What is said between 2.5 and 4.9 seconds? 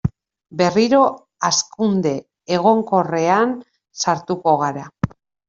egonkorrean sartuko gara.